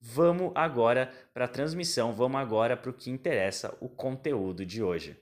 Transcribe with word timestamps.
Vamos 0.00 0.52
agora 0.54 1.12
para 1.34 1.44
a 1.44 1.48
transmissão, 1.48 2.12
vamos 2.12 2.40
agora 2.40 2.74
para 2.74 2.90
o 2.90 2.94
que 2.94 3.10
interessa, 3.10 3.76
o 3.80 3.88
conteúdo 3.88 4.64
de 4.64 4.82
hoje. 4.82 5.14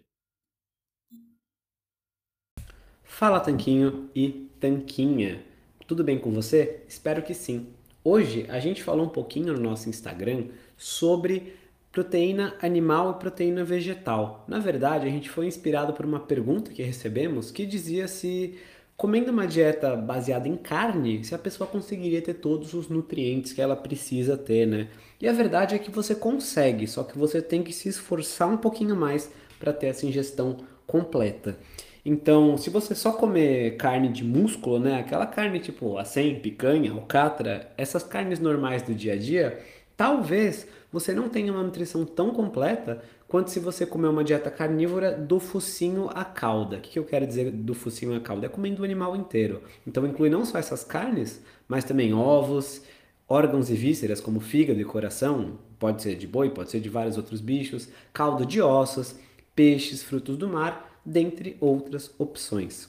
Fala 3.02 3.40
Tanquinho 3.40 4.08
e 4.14 4.48
Tanquinha, 4.60 5.44
tudo 5.88 6.04
bem 6.04 6.16
com 6.16 6.30
você? 6.30 6.84
Espero 6.86 7.22
que 7.22 7.34
sim. 7.34 7.74
Hoje 8.04 8.46
a 8.48 8.60
gente 8.60 8.84
falou 8.84 9.06
um 9.06 9.10
pouquinho 9.10 9.52
no 9.52 9.60
nosso 9.60 9.88
Instagram 9.88 10.48
sobre 10.76 11.56
proteína 11.90 12.54
animal 12.62 13.10
e 13.10 13.18
proteína 13.18 13.64
vegetal. 13.64 14.44
Na 14.46 14.60
verdade, 14.60 15.08
a 15.08 15.10
gente 15.10 15.28
foi 15.28 15.46
inspirado 15.46 15.92
por 15.92 16.06
uma 16.06 16.20
pergunta 16.20 16.70
que 16.70 16.82
recebemos 16.82 17.50
que 17.50 17.66
dizia 17.66 18.06
se 18.06 18.56
comendo 18.98 19.30
uma 19.30 19.46
dieta 19.46 19.94
baseada 19.94 20.48
em 20.48 20.56
carne, 20.56 21.24
se 21.24 21.32
a 21.32 21.38
pessoa 21.38 21.68
conseguiria 21.70 22.20
ter 22.20 22.34
todos 22.34 22.74
os 22.74 22.88
nutrientes 22.88 23.52
que 23.52 23.62
ela 23.62 23.76
precisa 23.76 24.36
ter, 24.36 24.66
né? 24.66 24.88
E 25.20 25.28
a 25.28 25.32
verdade 25.32 25.76
é 25.76 25.78
que 25.78 25.88
você 25.88 26.16
consegue, 26.16 26.84
só 26.88 27.04
que 27.04 27.16
você 27.16 27.40
tem 27.40 27.62
que 27.62 27.72
se 27.72 27.88
esforçar 27.88 28.48
um 28.48 28.56
pouquinho 28.56 28.96
mais 28.96 29.30
para 29.60 29.72
ter 29.72 29.86
essa 29.86 30.04
ingestão 30.04 30.56
completa. 30.84 31.56
Então, 32.04 32.58
se 32.58 32.70
você 32.70 32.92
só 32.92 33.12
comer 33.12 33.76
carne 33.76 34.08
de 34.08 34.24
músculo, 34.24 34.80
né, 34.80 34.98
aquela 34.98 35.26
carne 35.26 35.60
tipo 35.60 35.96
acém, 35.96 36.40
picanha, 36.40 36.90
alcatra, 36.90 37.70
essas 37.76 38.02
carnes 38.02 38.40
normais 38.40 38.82
do 38.82 38.94
dia 38.94 39.12
a 39.12 39.16
dia, 39.16 39.60
talvez 39.98 40.64
você 40.92 41.12
não 41.12 41.28
tenha 41.28 41.52
uma 41.52 41.62
nutrição 41.62 42.04
tão 42.04 42.30
completa 42.30 43.02
quanto 43.26 43.50
se 43.50 43.58
você 43.58 43.84
comer 43.84 44.06
uma 44.06 44.22
dieta 44.22 44.48
carnívora 44.48 45.12
do 45.12 45.40
focinho 45.40 46.08
à 46.14 46.24
cauda. 46.24 46.76
O 46.76 46.80
que 46.80 46.98
eu 46.98 47.04
quero 47.04 47.26
dizer 47.26 47.50
do 47.50 47.74
focinho 47.74 48.16
à 48.16 48.20
cauda? 48.20 48.46
É 48.46 48.48
comendo 48.48 48.80
o 48.80 48.84
animal 48.84 49.16
inteiro. 49.16 49.60
Então 49.84 50.06
inclui 50.06 50.30
não 50.30 50.44
só 50.44 50.56
essas 50.56 50.84
carnes, 50.84 51.42
mas 51.66 51.84
também 51.84 52.14
ovos, 52.14 52.80
órgãos 53.28 53.68
e 53.70 53.74
vísceras 53.74 54.20
como 54.20 54.38
fígado 54.38 54.80
e 54.80 54.84
coração, 54.84 55.58
pode 55.80 56.00
ser 56.00 56.14
de 56.14 56.28
boi, 56.28 56.48
pode 56.50 56.70
ser 56.70 56.78
de 56.78 56.88
vários 56.88 57.16
outros 57.16 57.40
bichos, 57.40 57.88
caldo 58.12 58.46
de 58.46 58.62
ossos, 58.62 59.16
peixes, 59.54 60.02
frutos 60.02 60.36
do 60.36 60.48
mar, 60.48 61.00
dentre 61.04 61.56
outras 61.60 62.14
opções. 62.18 62.88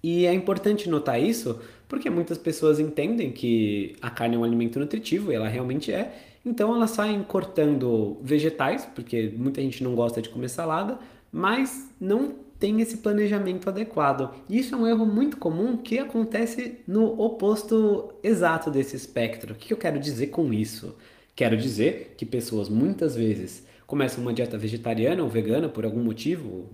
E 0.00 0.24
é 0.24 0.32
importante 0.32 0.88
notar 0.88 1.20
isso 1.20 1.60
porque 1.88 2.10
muitas 2.10 2.36
pessoas 2.36 2.78
entendem 2.78 3.32
que 3.32 3.96
a 4.00 4.10
carne 4.10 4.36
é 4.36 4.38
um 4.38 4.44
alimento 4.44 4.78
nutritivo, 4.78 5.32
e 5.32 5.34
ela 5.34 5.48
realmente 5.48 5.90
é, 5.90 6.27
então 6.48 6.74
elas 6.74 6.90
saem 6.90 7.22
cortando 7.22 8.16
vegetais, 8.22 8.86
porque 8.94 9.32
muita 9.36 9.60
gente 9.60 9.84
não 9.84 9.94
gosta 9.94 10.22
de 10.22 10.30
comer 10.30 10.48
salada, 10.48 10.98
mas 11.30 11.90
não 12.00 12.34
tem 12.58 12.80
esse 12.80 12.96
planejamento 12.96 13.68
adequado. 13.68 14.34
Isso 14.48 14.74
é 14.74 14.78
um 14.78 14.86
erro 14.86 15.06
muito 15.06 15.36
comum 15.36 15.76
que 15.76 15.98
acontece 15.98 16.80
no 16.86 17.20
oposto 17.20 18.12
exato 18.22 18.70
desse 18.70 18.96
espectro. 18.96 19.52
O 19.52 19.56
que 19.56 19.72
eu 19.72 19.76
quero 19.76 20.00
dizer 20.00 20.28
com 20.28 20.52
isso? 20.52 20.96
Quero 21.36 21.56
dizer 21.56 22.14
que 22.16 22.26
pessoas 22.26 22.68
muitas 22.68 23.14
vezes 23.14 23.64
começam 23.86 24.22
uma 24.22 24.32
dieta 24.32 24.58
vegetariana 24.58 25.22
ou 25.22 25.28
vegana 25.28 25.68
por 25.68 25.84
algum 25.84 26.02
motivo, 26.02 26.66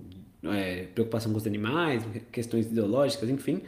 é, 0.45 0.85
preocupação 0.95 1.33
com 1.33 1.39
os 1.39 1.47
animais, 1.47 2.03
questões 2.33 2.67
ideológicas, 2.67 3.29
enfim, 3.29 3.61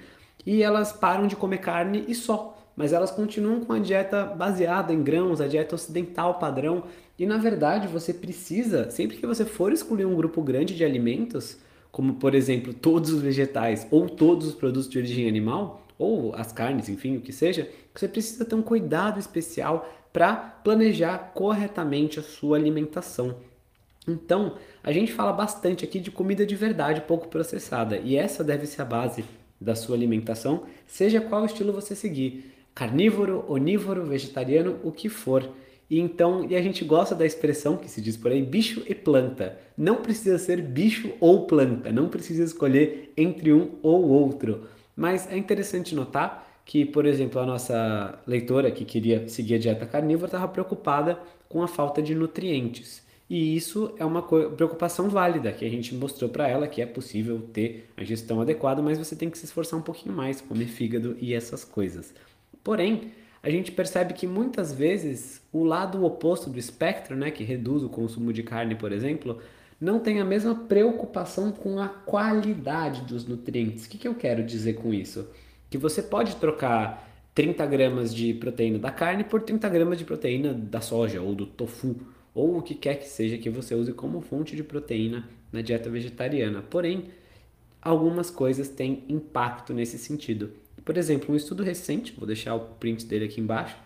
e 0.45 0.63
elas 0.63 0.93
param 0.93 1.27
de 1.27 1.37
comer 1.37 1.59
carne 1.59 2.05
e 2.09 2.15
só 2.15 2.56
mas 2.77 2.93
elas 2.93 3.11
continuam 3.11 3.65
com 3.65 3.73
a 3.73 3.79
dieta 3.79 4.25
baseada 4.25 4.93
em 4.93 5.03
grãos, 5.03 5.41
a 5.41 5.49
dieta 5.49 5.75
ocidental 5.75 6.39
padrão. 6.39 6.85
E 7.19 7.25
na 7.25 7.39
verdade, 7.39 7.89
você 7.89 8.13
precisa, 8.13 8.91
sempre 8.91 9.17
que 9.17 9.27
você 9.27 9.47
for 9.47 9.73
escolher 9.73 10.05
um 10.05 10.15
grupo 10.15 10.43
grande 10.43 10.77
de 10.77 10.85
alimentos, 10.85 11.57
como 11.91 12.15
por 12.15 12.35
exemplo 12.35 12.75
todos 12.75 13.11
os 13.11 13.23
vegetais 13.23 13.87
ou 13.91 14.09
todos 14.09 14.47
os 14.47 14.55
produtos 14.55 14.91
de 14.91 14.99
origem 14.99 15.27
animal, 15.27 15.83
ou 15.99 16.35
as 16.35 16.53
carnes, 16.53 16.91
enfim, 16.91 17.17
o 17.17 17.23
que 17.23 17.33
seja, 17.33 17.71
você 17.95 18.07
precisa 18.07 18.45
ter 18.45 18.55
um 18.55 18.61
cuidado 18.61 19.19
especial 19.19 19.91
para 20.13 20.37
planejar 20.37 21.33
corretamente 21.35 22.21
a 22.21 22.23
sua 22.23 22.59
alimentação. 22.59 23.37
Então, 24.07 24.57
a 24.85 24.93
gente 24.93 25.13
fala 25.13 25.33
bastante 25.33 25.85
aqui 25.87 25.99
de 25.99 26.11
comida 26.11 26.45
de 26.45 26.55
verdade 26.55 27.01
pouco 27.01 27.29
processada, 27.29 27.97
e 27.97 28.15
essa 28.15 28.45
deve 28.45 28.67
ser 28.67 28.83
a 28.83 28.85
base 28.85 29.25
da 29.59 29.75
sua 29.75 29.97
alimentação, 29.97 30.65
seja 30.87 31.19
qual 31.19 31.47
estilo 31.47 31.73
você 31.73 31.95
seguir 31.95 32.56
carnívoro, 32.77 33.43
onívoro, 33.49 34.05
vegetariano, 34.05 34.79
o 34.85 34.93
que 34.93 35.09
for. 35.09 35.49
E 35.89 35.99
então, 35.99 36.45
e 36.45 36.55
a 36.55 36.61
gente 36.61 36.85
gosta 36.85 37.15
da 37.15 37.25
expressão 37.25 37.75
que 37.75 37.91
se 37.91 38.03
diz 38.03 38.19
por 38.19 38.31
aí, 38.31 38.43
bicho 38.43 38.83
e 38.87 38.95
planta. 38.95 39.59
Não 39.79 39.97
precisa 40.03 40.39
ser 40.39 40.61
bicho 40.61 41.11
ou 41.19 41.47
planta, 41.47 41.91
não 41.91 42.09
precisa 42.09 42.45
escolher 42.45 43.13
entre 43.17 43.51
um 43.51 43.71
ou 43.83 44.07
outro. 44.07 44.69
Mas 44.95 45.27
é 45.33 45.39
interessante 45.39 45.95
notar 45.95 46.61
que, 46.67 46.85
por 46.85 47.07
exemplo, 47.07 47.41
a 47.41 47.47
nossa 47.47 48.19
leitora 48.27 48.71
que 48.71 48.85
queria 48.85 49.27
seguir 49.27 49.55
a 49.55 49.59
dieta 49.59 49.87
carnívora 49.87 50.27
estava 50.27 50.49
preocupada 50.49 51.19
com 51.49 51.63
a 51.63 51.69
falta 51.69 52.03
de 52.03 52.15
nutrientes. 52.15 53.03
E 53.31 53.57
isso 53.57 53.95
é 53.99 54.05
uma 54.05 54.23
preocupação 54.23 55.09
válida 55.09 55.51
que 55.51 55.65
a 55.65 55.71
gente 55.71 55.95
mostrou 55.95 56.29
para 56.29 56.47
ela 56.47 56.69
que 56.69 56.83
é 56.83 56.87
possível 56.87 57.41
ter 57.53 57.89
a 57.97 58.05
gestão 58.05 58.41
adequada, 58.41 58.83
mas 58.83 58.99
você 58.99 59.17
tem 59.17 59.31
que 59.31 59.39
se 59.39 59.47
esforçar 59.47 59.79
um 59.79 59.83
pouquinho 59.83 60.15
mais, 60.15 60.43
comer 60.43 60.67
fígado 60.67 61.17
e 61.19 61.33
essas 61.33 61.65
coisas. 61.65 62.13
Porém, 62.67 63.13
a 63.45 63.49
gente 63.49 63.71
percebe 63.71 64.13
que 64.13 64.27
muitas 64.27 64.73
vezes 64.73 65.41
o 65.53 65.63
lado 65.63 66.05
oposto 66.05 66.51
do 66.51 66.59
espectro, 66.59 67.15
né, 67.15 67.31
que 67.31 67.45
reduz 67.45 67.85
o 67.85 67.89
consumo 67.89 68.33
de 68.33 68.43
carne, 68.43 68.75
por 68.75 68.91
exemplo, 68.91 69.39
não 69.81 70.01
tem 70.01 70.21
a 70.21 70.25
mesma 70.25 70.53
preocupação 70.53 71.53
com 71.53 71.79
a 71.79 71.87
qualidade 71.89 73.03
dos 73.03 73.25
nutrientes. 73.25 73.87
O 73.87 73.89
que, 73.89 73.99
que 73.99 74.09
eu 74.09 74.17
quero 74.17 74.43
dizer 74.43 74.73
com 74.73 74.93
isso? 74.93 75.29
Que 75.71 75.79
você 75.79 76.03
pode 76.03 76.35
trocar 76.35 77.09
30 77.37 77.65
gramas 77.67 78.13
de 78.13 78.35
proteína 78.35 78.81
da 78.81 78.91
carne 78.91 79.23
por 79.23 79.43
30 79.43 79.69
gramas 79.69 79.99
de 79.99 80.05
proteína 80.05 80.53
da 80.53 80.81
soja 80.81 81.23
ou 81.23 81.37
do 81.37 81.47
tofu, 81.47 81.95
ou 82.35 82.59
o 82.59 82.63
que 82.63 82.75
quer 82.75 82.97
que 82.97 83.07
seja 83.07 83.39
que 83.39 83.49
você 83.49 83.77
use 83.77 83.93
como 83.93 84.21
fonte 84.21 84.57
de 84.57 84.65
proteína 84.65 85.29
na 85.53 85.61
dieta 85.63 85.89
vegetariana. 85.89 86.63
Porém, 86.63 87.11
algumas 87.81 88.29
coisas 88.29 88.69
têm 88.69 89.05
impacto 89.09 89.73
nesse 89.73 90.01
sentido. 90.01 90.66
Por 90.87 90.97
exemplo, 90.97 91.35
um 91.35 91.37
estudo 91.37 91.65
recente, 91.65 92.15
vou 92.17 92.29
deixar 92.29 92.55
o 92.55 92.61
print 92.61 93.05
dele 93.07 93.25
aqui 93.25 93.41
embaixo, 93.41 93.77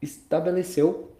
estabeleceu 0.00 1.10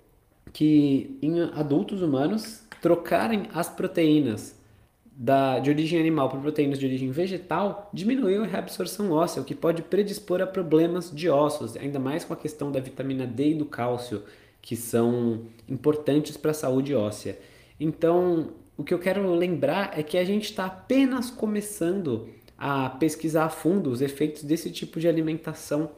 que 0.52 1.18
em 1.20 1.40
adultos 1.40 2.00
humanos 2.00 2.62
trocarem 2.80 3.48
as 3.52 3.68
proteínas 3.68 4.56
da, 5.04 5.58
de 5.58 5.68
origem 5.68 5.98
animal 5.98 6.28
por 6.28 6.40
proteínas 6.40 6.78
de 6.78 6.86
origem 6.86 7.10
vegetal 7.10 7.90
diminuiu 7.92 8.44
a 8.44 8.46
reabsorção 8.46 9.10
óssea, 9.10 9.42
o 9.42 9.44
que 9.44 9.54
pode 9.54 9.82
predispor 9.82 10.40
a 10.40 10.46
problemas 10.46 11.10
de 11.10 11.28
ossos, 11.28 11.76
ainda 11.76 11.98
mais 11.98 12.24
com 12.24 12.32
a 12.32 12.36
questão 12.36 12.70
da 12.70 12.78
vitamina 12.78 13.26
D 13.26 13.50
e 13.50 13.54
do 13.54 13.66
cálcio, 13.66 14.22
que 14.62 14.76
são 14.76 15.40
importantes 15.68 16.36
para 16.36 16.52
a 16.52 16.54
saúde 16.54 16.94
óssea. 16.94 17.36
Então, 17.80 18.52
o 18.76 18.84
que 18.84 18.94
eu 18.94 18.98
quero 19.00 19.34
lembrar 19.34 19.98
é 19.98 20.04
que 20.04 20.16
a 20.16 20.24
gente 20.24 20.44
está 20.44 20.66
apenas 20.66 21.30
começando 21.30 22.28
a 22.60 22.88
pesquisar 22.90 23.46
a 23.46 23.50
fundo 23.50 23.90
os 23.90 24.00
efeitos 24.00 24.44
desse 24.44 24.70
tipo 24.70 25.00
de 25.00 25.08
alimentação, 25.08 25.90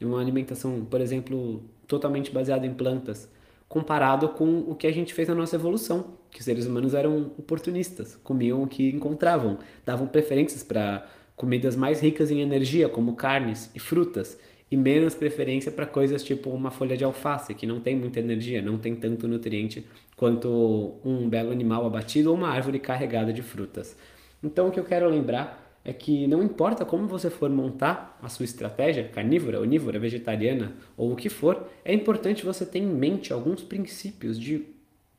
uma 0.00 0.20
alimentação, 0.20 0.84
por 0.84 1.00
exemplo, 1.00 1.64
totalmente 1.88 2.30
baseada 2.30 2.64
em 2.64 2.72
plantas 2.72 3.28
comparado 3.70 4.30
com 4.30 4.64
o 4.66 4.74
que 4.74 4.84
a 4.88 4.92
gente 4.92 5.14
fez 5.14 5.28
na 5.28 5.34
nossa 5.34 5.54
evolução, 5.54 6.14
que 6.28 6.40
os 6.40 6.44
seres 6.44 6.66
humanos 6.66 6.92
eram 6.92 7.30
oportunistas, 7.38 8.18
comiam 8.24 8.64
o 8.64 8.66
que 8.66 8.90
encontravam, 8.90 9.58
davam 9.86 10.08
preferências 10.08 10.64
para 10.64 11.06
comidas 11.36 11.76
mais 11.76 12.00
ricas 12.00 12.32
em 12.32 12.40
energia, 12.40 12.88
como 12.88 13.14
carnes 13.14 13.70
e 13.72 13.78
frutas, 13.78 14.36
e 14.68 14.76
menos 14.76 15.14
preferência 15.14 15.70
para 15.70 15.86
coisas 15.86 16.24
tipo 16.24 16.50
uma 16.50 16.72
folha 16.72 16.96
de 16.96 17.04
alface, 17.04 17.54
que 17.54 17.64
não 17.64 17.78
tem 17.78 17.94
muita 17.94 18.18
energia, 18.18 18.60
não 18.60 18.76
tem 18.76 18.96
tanto 18.96 19.28
nutriente 19.28 19.86
quanto 20.16 20.96
um 21.04 21.28
belo 21.28 21.52
animal 21.52 21.86
abatido 21.86 22.30
ou 22.30 22.36
uma 22.36 22.48
árvore 22.48 22.80
carregada 22.80 23.32
de 23.32 23.40
frutas. 23.40 23.96
Então 24.42 24.66
o 24.66 24.72
que 24.72 24.80
eu 24.80 24.84
quero 24.84 25.08
lembrar 25.08 25.69
é 25.84 25.92
que 25.92 26.26
não 26.26 26.42
importa 26.42 26.84
como 26.84 27.06
você 27.06 27.30
for 27.30 27.48
montar 27.48 28.18
a 28.22 28.28
sua 28.28 28.44
estratégia, 28.44 29.08
carnívora, 29.08 29.60
onívora, 29.60 29.98
vegetariana 29.98 30.74
ou 30.96 31.12
o 31.12 31.16
que 31.16 31.28
for, 31.28 31.66
é 31.84 31.94
importante 31.94 32.44
você 32.44 32.66
ter 32.66 32.78
em 32.78 32.86
mente 32.86 33.32
alguns 33.32 33.62
princípios 33.62 34.38
de 34.38 34.66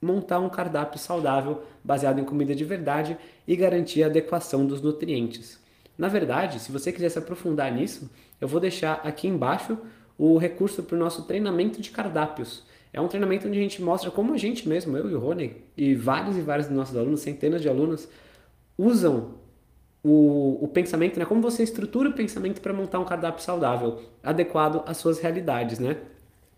montar 0.02 0.40
um 0.40 0.50
cardápio 0.50 1.00
saudável 1.00 1.64
baseado 1.84 2.20
em 2.20 2.26
comida 2.26 2.56
de 2.56 2.64
verdade 2.64 3.18
e 3.48 3.56
garantir 3.56 4.04
a 4.04 4.08
adequação 4.08 4.66
dos 4.66 4.82
nutrientes. 4.82 5.60
Na 5.98 6.08
verdade, 6.08 6.60
se 6.60 6.72
você 6.72 6.92
quiser 6.92 7.10
se 7.10 7.20
aprofundar 7.20 7.72
nisso, 7.72 8.10
eu 8.40 8.48
vou 8.48 8.60
deixar 8.60 9.02
aqui 9.04 9.28
embaixo 9.28 9.78
o 10.18 10.38
recurso 10.38 10.84
para 10.84 10.96
o 10.96 11.00
nosso 11.00 11.24
treinamento 11.24 11.82
de 11.82 11.92
cardápios. 11.92 12.64
É 12.94 13.00
um 13.00 13.08
treinamento 13.08 13.48
onde 13.48 13.58
a 13.58 13.62
gente 13.62 13.82
mostra 13.82 14.12
como 14.12 14.34
a 14.34 14.38
gente 14.38 14.68
mesmo, 14.68 14.98
eu 14.98 15.10
e 15.10 15.16
o 15.16 15.20
Rony, 15.20 15.56
e 15.78 15.96
vários 15.96 16.36
e 16.36 16.42
vários 16.42 16.68
dos 16.68 16.76
nossos 16.76 16.98
alunos, 16.98 17.22
centenas 17.22 17.62
de 17.62 17.70
alunos, 17.70 18.08
usam 18.78 19.41
o, 20.04 20.58
o 20.62 20.68
pensamento, 20.68 21.20
né? 21.20 21.26
Como 21.26 21.42
você 21.42 21.64
estrutura 21.64 22.10
o 22.10 22.14
pensamento 22.14 22.62
para 22.62 22.74
montar 22.74 23.00
um 23.00 23.06
cardápio 23.06 23.44
saudável, 23.44 24.00
adequado 24.24 24.84
às 24.86 24.98
suas 24.98 25.20
realidades, 25.20 25.80
né? 25.80 25.98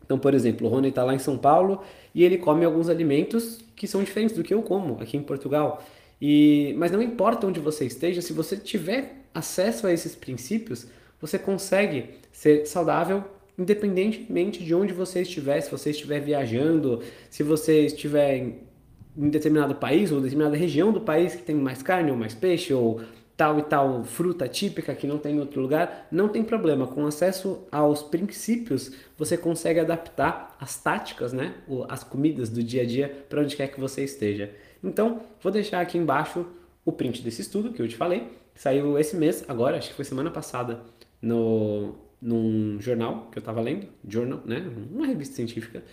Então, 0.05 0.19
por 0.19 0.33
exemplo, 0.33 0.67
o 0.67 0.69
Rony 0.69 0.89
está 0.89 1.03
lá 1.03 1.13
em 1.13 1.19
São 1.19 1.37
Paulo 1.37 1.81
e 2.13 2.23
ele 2.23 2.37
come 2.37 2.65
alguns 2.65 2.89
alimentos 2.89 3.59
que 3.75 3.87
são 3.87 4.03
diferentes 4.03 4.35
do 4.35 4.43
que 4.43 4.53
eu 4.53 4.61
como 4.61 5.01
aqui 5.01 5.17
em 5.17 5.23
Portugal. 5.23 5.83
E, 6.21 6.73
mas 6.77 6.91
não 6.91 7.01
importa 7.01 7.47
onde 7.47 7.59
você 7.59 7.85
esteja, 7.85 8.21
se 8.21 8.33
você 8.33 8.55
tiver 8.55 9.23
acesso 9.33 9.87
a 9.87 9.93
esses 9.93 10.15
princípios, 10.15 10.87
você 11.19 11.39
consegue 11.39 12.11
ser 12.31 12.65
saudável 12.65 13.23
independentemente 13.57 14.63
de 14.63 14.73
onde 14.73 14.93
você 14.93 15.21
estiver, 15.21 15.61
se 15.61 15.69
você 15.69 15.91
estiver 15.91 16.19
viajando, 16.19 17.01
se 17.29 17.43
você 17.43 17.85
estiver 17.85 18.37
em, 18.37 19.29
determinado 19.29 19.75
país 19.75 20.11
ou 20.11 20.19
determinada 20.19 20.57
região 20.57 20.91
do 20.91 21.01
país 21.01 21.35
que 21.35 21.43
tem 21.43 21.55
mais 21.55 21.83
carne 21.83 22.09
ou 22.09 22.17
mais 22.17 22.33
peixe 22.33 22.73
ou 22.73 23.01
tal 23.43 23.59
e 23.59 23.63
tal 23.63 24.03
fruta 24.05 24.47
típica 24.47 24.95
que 24.95 25.05
não 25.05 25.17
tem 25.17 25.35
em 25.35 25.39
outro 25.39 25.59
lugar, 25.59 26.07
não 26.09 26.29
tem 26.29 26.41
problema. 26.41 26.87
Com 26.87 27.05
acesso 27.05 27.67
aos 27.69 28.01
princípios, 28.01 28.93
você 29.17 29.35
consegue 29.35 29.81
adaptar 29.81 30.55
as 30.57 30.81
táticas, 30.81 31.33
né? 31.33 31.55
as 31.89 32.05
comidas 32.05 32.49
do 32.49 32.63
dia 32.63 32.83
a 32.83 32.85
dia 32.85 33.25
para 33.27 33.41
onde 33.41 33.57
quer 33.57 33.67
que 33.67 33.81
você 33.81 34.01
esteja. 34.01 34.49
Então, 34.81 35.23
vou 35.41 35.51
deixar 35.51 35.81
aqui 35.81 35.97
embaixo 35.97 36.45
o 36.85 36.91
print 36.93 37.21
desse 37.21 37.41
estudo 37.41 37.73
que 37.73 37.81
eu 37.81 37.87
te 37.87 37.97
falei. 37.97 38.29
Saiu 38.55 38.97
esse 38.97 39.17
mês, 39.17 39.43
agora, 39.49 39.77
acho 39.77 39.89
que 39.89 39.95
foi 39.95 40.05
semana 40.05 40.31
passada, 40.31 40.81
no, 41.21 41.95
num 42.21 42.79
jornal 42.79 43.27
que 43.29 43.39
eu 43.39 43.41
estava 43.41 43.59
lendo, 43.59 43.87
journal, 44.07 44.39
né? 44.45 44.65
Uma 44.89 45.05
revista 45.05 45.35
científica. 45.35 45.83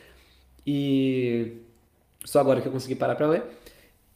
E 0.64 1.56
só 2.25 2.38
agora 2.38 2.61
que 2.61 2.69
eu 2.69 2.73
consegui 2.73 2.94
parar 2.94 3.17
para 3.17 3.26
ler. 3.26 3.43